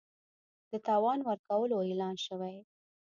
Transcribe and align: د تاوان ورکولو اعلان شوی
د 0.71 0.73
تاوان 0.87 1.19
ورکولو 1.27 1.75
اعلان 1.87 2.15
شوی 2.25 2.55